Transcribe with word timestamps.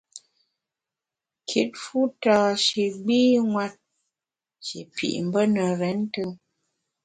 Kit 1.47 1.71
fu 1.83 1.99
tâ 2.21 2.37
shi 2.63 2.83
gbînwet, 3.03 3.75
shi 4.65 4.79
pit 4.95 5.15
mbe 5.27 5.41
ne 5.53 5.63
renntùm. 5.79 6.31